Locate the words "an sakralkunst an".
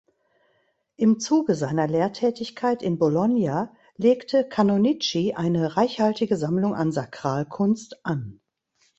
6.73-8.39